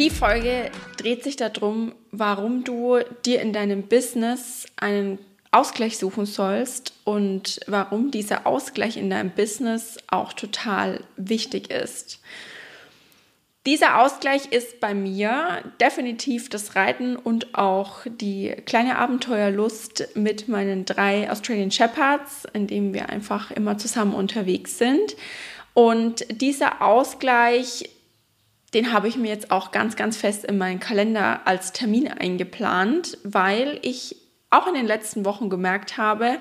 [0.00, 5.18] Die Folge dreht sich darum, warum du dir in deinem Business einen
[5.50, 12.18] Ausgleich suchen sollst und warum dieser Ausgleich in deinem Business auch total wichtig ist.
[13.66, 20.86] Dieser Ausgleich ist bei mir definitiv das Reiten und auch die kleine Abenteuerlust mit meinen
[20.86, 25.14] drei Australian Shepherds, in dem wir einfach immer zusammen unterwegs sind.
[25.74, 27.84] Und dieser Ausgleich,
[28.74, 33.18] den habe ich mir jetzt auch ganz, ganz fest in meinen Kalender als Termin eingeplant,
[33.24, 34.16] weil ich
[34.50, 36.38] auch in den letzten Wochen gemerkt habe,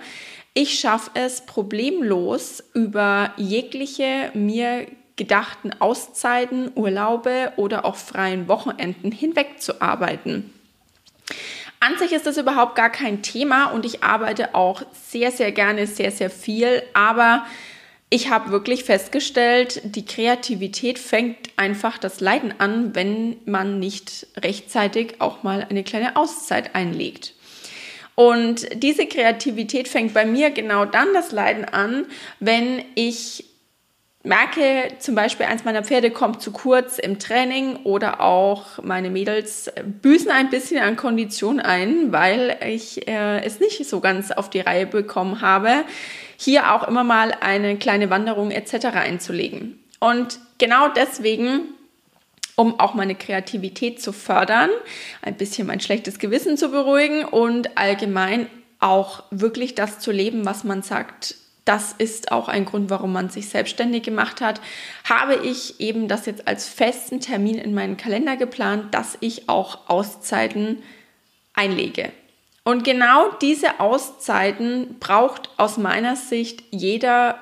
[0.53, 9.61] ich schaffe es problemlos über jegliche mir gedachten Auszeiten, Urlaube oder auch freien Wochenenden hinweg
[9.61, 10.53] zu arbeiten.
[11.81, 15.87] An sich ist das überhaupt gar kein Thema und ich arbeite auch sehr, sehr gerne,
[15.87, 17.45] sehr, sehr viel, aber
[18.09, 25.15] ich habe wirklich festgestellt, die Kreativität fängt einfach das Leiden an, wenn man nicht rechtzeitig
[25.19, 27.33] auch mal eine kleine Auszeit einlegt.
[28.15, 32.05] Und diese Kreativität fängt bei mir genau dann das Leiden an,
[32.39, 33.45] wenn ich
[34.23, 39.71] merke zum Beispiel, eins meiner Pferde kommt zu kurz im Training oder auch meine Mädels
[40.01, 44.59] büßen ein bisschen an Kondition ein, weil ich äh, es nicht so ganz auf die
[44.59, 45.85] Reihe bekommen habe,
[46.39, 48.85] hier auch immer mal eine kleine Wanderung etc.
[48.95, 49.77] einzulegen.
[49.99, 51.73] Und genau deswegen
[52.55, 54.69] um auch meine Kreativität zu fördern,
[55.21, 58.47] ein bisschen mein schlechtes Gewissen zu beruhigen und allgemein
[58.81, 63.29] auch wirklich das zu leben, was man sagt, das ist auch ein Grund, warum man
[63.29, 64.59] sich selbstständig gemacht hat,
[65.05, 69.87] habe ich eben das jetzt als festen Termin in meinen Kalender geplant, dass ich auch
[69.87, 70.83] Auszeiten
[71.53, 72.11] einlege.
[72.69, 77.39] Und genau diese Auszeiten braucht aus meiner Sicht jeder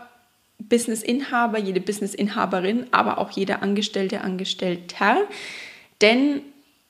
[0.57, 5.17] Businessinhaber, jede Businessinhaberin, aber auch jeder Angestellte, Angestellter.
[5.99, 6.43] Denn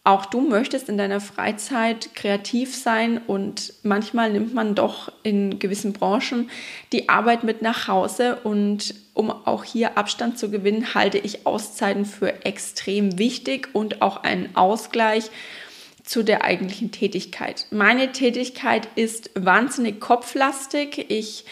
[0.04, 5.94] auch du möchtest in deiner Freizeit kreativ sein und manchmal nimmt man doch in gewissen
[5.94, 6.52] Branchen
[6.94, 12.06] die Arbeit mit nach Hause und um auch hier Abstand zu gewinnen, halte ich Auszeiten
[12.06, 15.32] für extrem wichtig und auch einen Ausgleich
[16.08, 17.68] zu der eigentlichen Tätigkeit.
[17.70, 21.06] Meine Tätigkeit ist wahnsinnig kopflastig.
[21.10, 21.46] Ich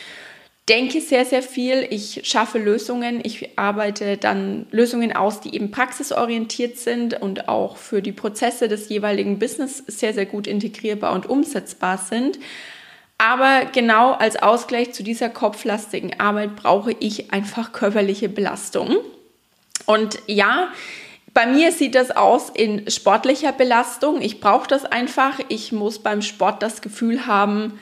[0.70, 1.86] denke sehr, sehr viel.
[1.90, 3.20] Ich schaffe Lösungen.
[3.24, 8.90] Ich arbeite dann Lösungen aus, die eben praxisorientiert sind und auch für die Prozesse des
[8.90, 12.40] jeweiligen Business sehr, sehr gut integrierbar und umsetzbar sind.
[13.18, 18.98] Aber genau als Ausgleich zu dieser kopflastigen Arbeit brauche ich einfach körperliche Belastung.
[19.86, 20.70] Und ja,
[21.36, 24.22] bei mir sieht das aus in sportlicher Belastung.
[24.22, 25.40] Ich brauche das einfach.
[25.50, 27.80] Ich muss beim Sport das Gefühl haben,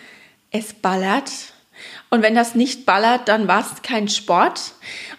[0.52, 1.31] es ballert
[2.09, 4.74] und wenn das nicht ballert, dann war es kein Sport.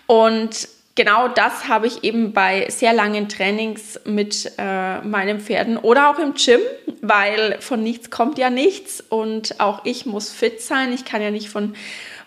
[0.06, 6.10] Und genau das habe ich eben bei sehr langen Trainings mit äh, meinen Pferden oder
[6.10, 6.60] auch im Gym,
[7.02, 10.92] weil von nichts kommt ja nichts und auch ich muss fit sein.
[10.92, 11.74] Ich kann ja nicht von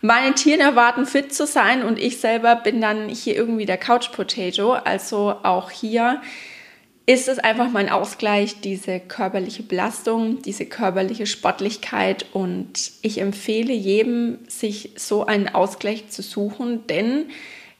[0.02, 4.12] meinen Tieren erwarten, fit zu sein und ich selber bin dann hier irgendwie der Couch
[4.12, 4.74] Potato.
[4.74, 6.22] Also auch hier
[7.08, 12.26] ist es einfach mein Ausgleich, diese körperliche Belastung, diese körperliche Sportlichkeit.
[12.34, 17.30] Und ich empfehle jedem, sich so einen Ausgleich zu suchen, denn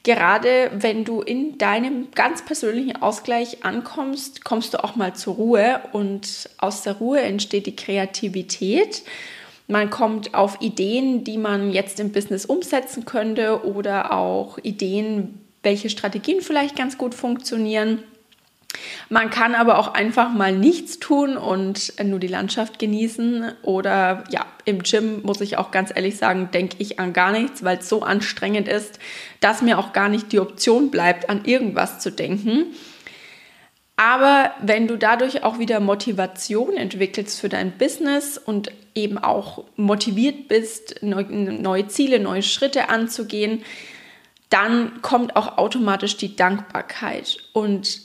[0.02, 5.82] gerade wenn du in deinem ganz persönlichen Ausgleich ankommst, kommst du auch mal zur Ruhe
[5.92, 9.02] und aus der Ruhe entsteht die Kreativität.
[9.68, 15.90] Man kommt auf Ideen, die man jetzt im Business umsetzen könnte oder auch Ideen, welche
[15.90, 18.02] Strategien vielleicht ganz gut funktionieren.
[19.10, 23.52] Man kann aber auch einfach mal nichts tun und nur die Landschaft genießen.
[23.62, 27.62] Oder ja, im Gym muss ich auch ganz ehrlich sagen, denke ich an gar nichts,
[27.62, 28.98] weil es so anstrengend ist,
[29.40, 32.74] dass mir auch gar nicht die Option bleibt, an irgendwas zu denken.
[33.96, 38.70] Aber wenn du dadurch auch wieder Motivation entwickelst für dein Business und
[39.02, 43.64] eben auch motiviert bist, neue Ziele, neue Schritte anzugehen,
[44.50, 47.38] dann kommt auch automatisch die Dankbarkeit.
[47.52, 48.00] Und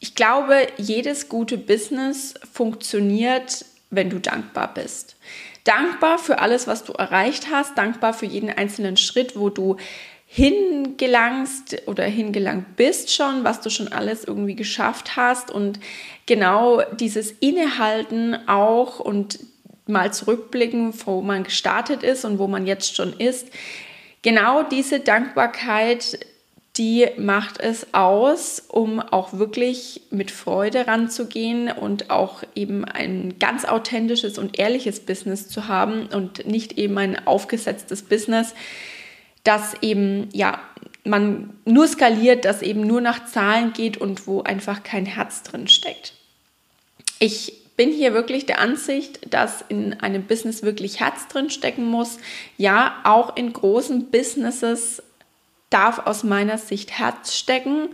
[0.00, 5.16] ich glaube, jedes gute Business funktioniert, wenn du dankbar bist.
[5.64, 9.76] Dankbar für alles, was du erreicht hast, dankbar für jeden einzelnen Schritt, wo du
[10.26, 15.78] hingelangst oder hingelangt bist schon, was du schon alles irgendwie geschafft hast und
[16.26, 19.38] genau dieses Innehalten auch und
[19.86, 23.48] mal zurückblicken, wo man gestartet ist und wo man jetzt schon ist.
[24.22, 26.18] Genau diese Dankbarkeit
[26.76, 33.64] die macht es aus, um auch wirklich mit Freude ranzugehen und auch eben ein ganz
[33.64, 38.54] authentisches und ehrliches Business zu haben und nicht eben ein aufgesetztes Business,
[39.44, 40.60] das eben ja
[41.04, 45.68] man nur skaliert, das eben nur nach Zahlen geht und wo einfach kein Herz drin
[45.68, 46.14] steckt.
[47.20, 52.18] Ich bin hier wirklich der Ansicht, dass in einem Business wirklich Herz drin stecken muss.
[52.56, 55.02] Ja, auch in großen Businesses
[55.70, 57.88] darf aus meiner Sicht Herz stecken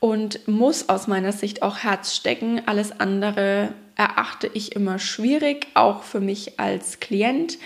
[0.00, 2.60] und muss aus meiner Sicht auch Herz stecken.
[2.66, 7.58] Alles andere erachte ich immer schwierig, auch für mich als Klient,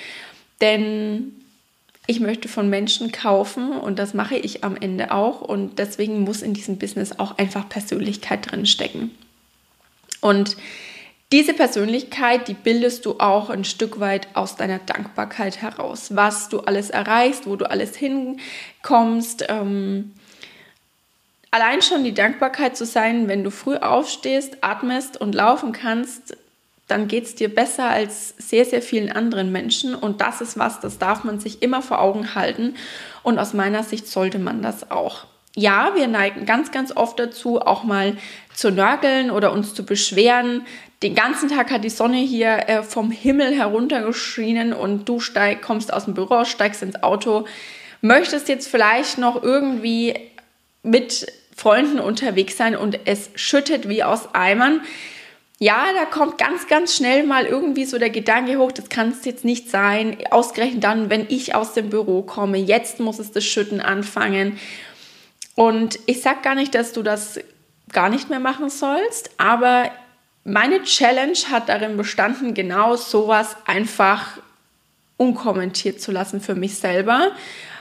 [0.61, 1.33] denn
[2.07, 6.43] ich möchte von Menschen kaufen und das mache ich am Ende auch und deswegen muss
[6.43, 9.11] in diesem Business auch einfach Persönlichkeit drin stecken.
[10.21, 10.57] Und
[11.31, 16.61] diese Persönlichkeit, die bildest du auch ein Stück weit aus deiner Dankbarkeit heraus, was du
[16.61, 19.45] alles erreichst, wo du alles hinkommst.
[19.49, 20.15] Ähm,
[21.51, 26.37] allein schon die Dankbarkeit zu sein, wenn du früh aufstehst, atmest und laufen kannst,
[26.87, 29.95] dann geht es dir besser als sehr, sehr vielen anderen Menschen.
[29.95, 32.75] Und das ist was, das darf man sich immer vor Augen halten.
[33.23, 35.27] Und aus meiner Sicht sollte man das auch
[35.59, 38.17] ja, wir neigen ganz, ganz oft dazu, auch mal
[38.55, 40.65] zu nörgeln oder uns zu beschweren.
[41.03, 45.93] Den ganzen Tag hat die Sonne hier äh, vom Himmel heruntergeschienen und du steig, kommst
[45.93, 47.47] aus dem Büro, steigst ins Auto,
[48.01, 50.15] möchtest jetzt vielleicht noch irgendwie
[50.83, 54.81] mit Freunden unterwegs sein und es schüttet wie aus Eimern.
[55.61, 59.25] Ja, da kommt ganz, ganz schnell mal irgendwie so der Gedanke hoch, das kann es
[59.25, 60.17] jetzt nicht sein.
[60.31, 64.59] Ausgerechnet dann, wenn ich aus dem Büro komme, jetzt muss es das Schütten anfangen.
[65.55, 67.41] Und ich sage gar nicht, dass du das
[67.93, 69.91] gar nicht mehr machen sollst, aber
[70.49, 74.39] meine Challenge hat darin bestanden, genau sowas einfach
[75.19, 77.33] unkommentiert zu lassen für mich selber,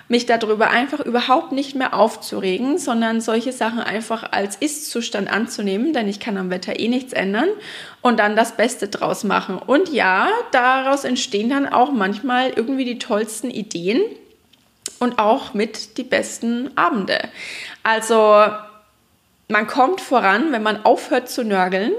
[0.09, 6.07] mich darüber einfach überhaupt nicht mehr aufzuregen, sondern solche Sachen einfach als Ist-Zustand anzunehmen, denn
[6.07, 7.49] ich kann am Wetter eh nichts ändern
[8.01, 9.57] und dann das Beste draus machen.
[9.57, 14.01] Und ja, daraus entstehen dann auch manchmal irgendwie die tollsten Ideen
[14.99, 17.19] und auch mit die besten Abende.
[17.83, 18.45] Also
[19.49, 21.93] man kommt voran, wenn man aufhört zu nörgeln,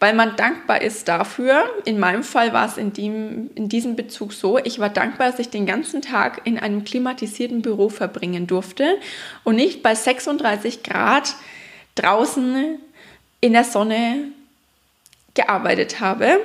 [0.00, 1.64] weil man dankbar ist dafür.
[1.86, 5.38] In meinem Fall war es in, dem, in diesem Bezug so, ich war dankbar, dass
[5.38, 8.98] ich den ganzen Tag in einem klimatisierten Büro verbringen durfte
[9.44, 11.34] und nicht bei 36 Grad
[11.94, 12.78] draußen
[13.40, 14.32] in der Sonne
[15.32, 16.40] gearbeitet habe,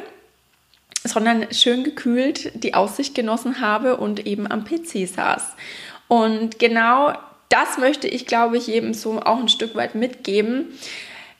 [1.04, 5.56] sondern schön gekühlt die Aussicht genossen habe und eben am PC saß.
[6.08, 7.14] Und genau
[7.50, 10.78] das möchte ich, glaube ich, jedem so auch ein Stück weit mitgeben.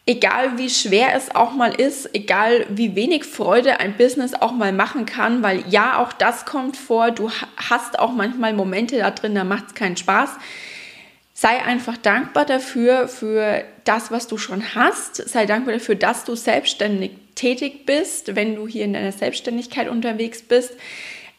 [0.08, 4.72] Egal wie schwer es auch mal ist, egal wie wenig Freude ein Business auch mal
[4.72, 9.34] machen kann, weil ja, auch das kommt vor, du hast auch manchmal Momente da drin,
[9.34, 10.30] da macht es keinen Spaß.
[11.34, 15.16] Sei einfach dankbar dafür, für das, was du schon hast.
[15.16, 20.44] Sei dankbar dafür, dass du selbstständig tätig bist, wenn du hier in deiner Selbstständigkeit unterwegs
[20.44, 20.74] bist.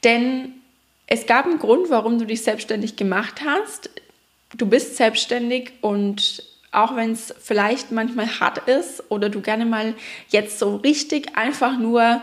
[0.04, 0.54] Denn
[1.06, 3.90] es gab einen Grund, warum du dich selbstständig gemacht hast.
[4.54, 9.94] Du bist selbstständig und auch wenn es vielleicht manchmal hart ist oder du gerne mal
[10.28, 12.20] jetzt so richtig einfach nur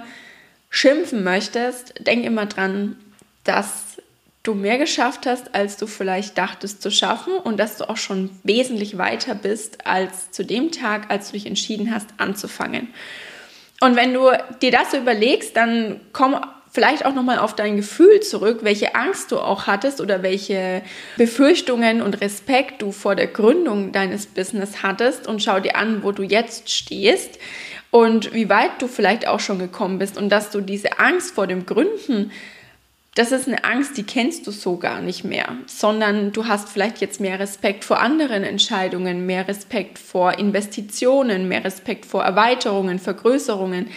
[0.70, 2.98] schimpfen möchtest, denk immer dran,
[3.44, 3.98] dass
[4.44, 8.30] du mehr geschafft hast, als du vielleicht dachtest zu schaffen und dass du auch schon
[8.44, 12.94] wesentlich weiter bist als zu dem Tag, als du dich entschieden hast anzufangen.
[13.80, 14.32] Und wenn du
[14.62, 16.36] dir das so überlegst, dann komm
[16.74, 20.82] vielleicht auch nochmal auf dein Gefühl zurück, welche Angst du auch hattest oder welche
[21.18, 26.12] Befürchtungen und Respekt du vor der Gründung deines Business hattest und schau dir an, wo
[26.12, 27.40] du jetzt stehst
[27.92, 31.46] und wie weit du vielleicht auch schon gekommen bist und dass du diese Angst vor
[31.46, 32.32] dem Gründen
[33.16, 37.00] das ist eine Angst, die kennst du so gar nicht mehr, sondern du hast vielleicht
[37.00, 43.88] jetzt mehr Respekt vor anderen Entscheidungen, mehr Respekt vor Investitionen, mehr Respekt vor Erweiterungen, Vergrößerungen.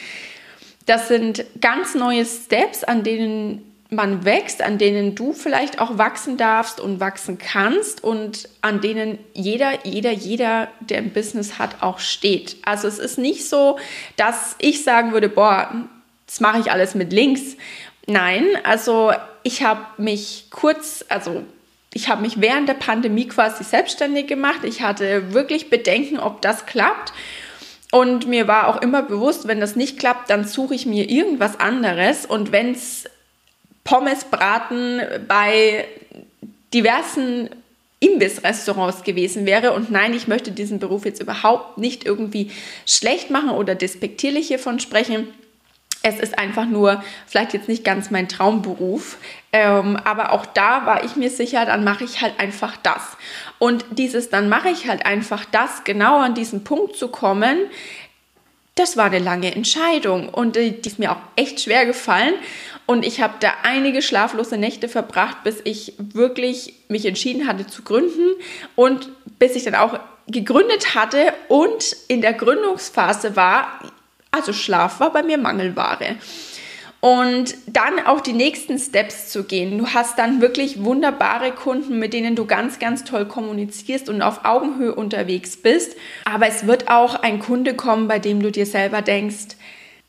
[0.86, 6.36] Das sind ganz neue Steps, an denen man wächst, an denen du vielleicht auch wachsen
[6.36, 11.98] darfst und wachsen kannst und an denen jeder, jeder, jeder, der ein Business hat, auch
[12.00, 12.56] steht.
[12.64, 13.78] Also es ist nicht so,
[14.16, 15.70] dass ich sagen würde, boah,
[16.26, 17.56] das mache ich alles mit links.
[18.08, 19.12] Nein, also
[19.44, 21.44] ich habe mich kurz, also
[21.94, 24.64] ich habe mich während der Pandemie quasi selbstständig gemacht.
[24.64, 27.12] Ich hatte wirklich Bedenken, ob das klappt.
[27.96, 31.58] Und mir war auch immer bewusst, wenn das nicht klappt, dann suche ich mir irgendwas
[31.58, 32.26] anderes.
[32.26, 33.04] Und wenn es
[33.84, 35.86] Pommesbraten bei
[36.74, 37.48] diversen
[38.00, 39.72] Imbissrestaurants gewesen wäre.
[39.72, 42.50] Und nein, ich möchte diesen Beruf jetzt überhaupt nicht irgendwie
[42.84, 45.28] schlecht machen oder despektierlich hiervon sprechen.
[46.08, 49.18] Es ist einfach nur vielleicht jetzt nicht ganz mein Traumberuf.
[49.52, 53.16] Ähm, aber auch da war ich mir sicher, dann mache ich halt einfach das.
[53.58, 57.58] Und dieses, dann mache ich halt einfach das, genau an diesen Punkt zu kommen,
[58.76, 62.34] das war eine lange Entscheidung und die ist mir auch echt schwer gefallen.
[62.84, 67.82] Und ich habe da einige schlaflose Nächte verbracht, bis ich wirklich mich entschieden hatte zu
[67.82, 68.34] gründen
[68.76, 69.08] und
[69.40, 69.98] bis ich dann auch
[70.28, 73.80] gegründet hatte und in der Gründungsphase war,
[74.36, 76.16] also Schlaf war bei mir Mangelware
[77.00, 79.78] und dann auch die nächsten Steps zu gehen.
[79.78, 84.44] Du hast dann wirklich wunderbare Kunden, mit denen du ganz, ganz toll kommunizierst und auf
[84.44, 85.96] Augenhöhe unterwegs bist.
[86.24, 89.56] Aber es wird auch ein Kunde kommen, bei dem du dir selber denkst,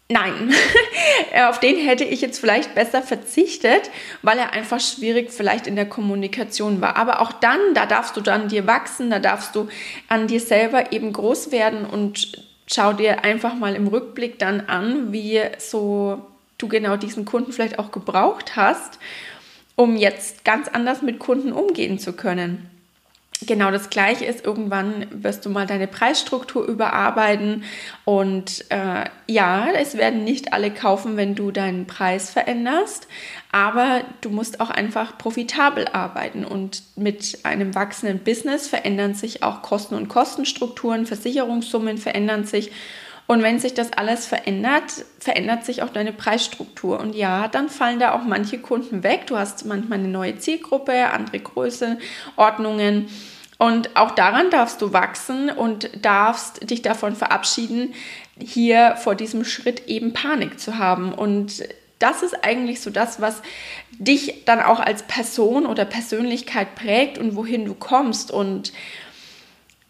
[0.10, 0.54] Nein,
[1.50, 3.92] auf den hätte ich jetzt vielleicht besser verzichtet,
[4.22, 6.96] weil er einfach schwierig vielleicht in der Kommunikation war.
[6.96, 9.68] Aber auch dann, da darfst du dann dir wachsen, da darfst du
[10.08, 15.12] an dir selber eben groß werden und schau dir einfach mal im Rückblick dann an,
[15.12, 16.22] wie so
[16.58, 19.00] du genau diesen Kunden vielleicht auch gebraucht hast,
[19.76, 22.70] um jetzt ganz anders mit Kunden umgehen zu können.
[23.46, 27.64] Genau das Gleiche ist, irgendwann wirst du mal deine Preisstruktur überarbeiten
[28.04, 33.08] und äh, ja, es werden nicht alle kaufen, wenn du deinen Preis veränderst,
[33.52, 39.62] aber du musst auch einfach profitabel arbeiten und mit einem wachsenden Business verändern sich auch
[39.62, 42.72] Kosten und Kostenstrukturen, Versicherungssummen verändern sich
[43.28, 47.00] und wenn sich das alles verändert, verändert sich auch deine Preisstruktur.
[47.00, 49.28] Und ja, dann fallen da auch manche Kunden weg.
[49.28, 53.10] Du hast manchmal eine neue Zielgruppe, andere Größenordnungen.
[53.58, 57.94] Und auch daran darfst du wachsen und darfst dich davon verabschieden,
[58.40, 61.12] hier vor diesem Schritt eben Panik zu haben.
[61.12, 61.64] Und
[62.00, 63.42] das ist eigentlich so das, was
[63.92, 68.32] dich dann auch als Person oder Persönlichkeit prägt und wohin du kommst.
[68.32, 68.72] Und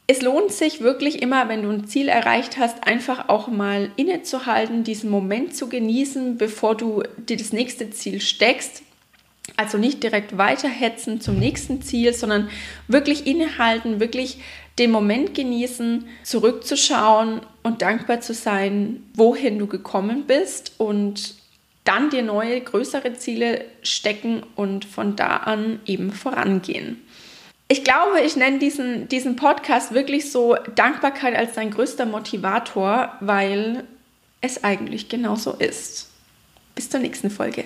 [0.10, 4.86] es lohnt sich wirklich immer, wenn du ein Ziel erreicht hast, einfach auch mal innezuhalten,
[4.86, 8.84] diesen Moment zu genießen, bevor du dir das nächste Ziel steckst.
[9.58, 12.50] Also nicht direkt weiterhetzen zum nächsten Ziel, sondern
[12.88, 14.40] wirklich innehalten, wirklich
[14.80, 21.36] den Moment genießen, zurückzuschauen und dankbar zu sein, wohin du gekommen bist und
[21.84, 27.02] dann dir neue, größere Ziele stecken und von da an eben vorangehen
[27.67, 33.83] ich glaube, ich nenne diesen, diesen Podcast wirklich so Dankbarkeit als dein größter Motivator, weil
[34.39, 36.09] es eigentlich genauso ist.
[36.75, 37.65] Bis zur nächsten Folge.